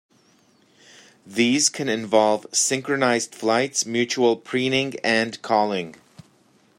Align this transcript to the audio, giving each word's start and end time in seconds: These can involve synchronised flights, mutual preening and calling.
These 1.27 1.69
can 1.69 1.87
involve 1.87 2.47
synchronised 2.51 3.35
flights, 3.35 3.85
mutual 3.85 4.35
preening 4.35 4.95
and 5.03 5.39
calling. 5.43 5.95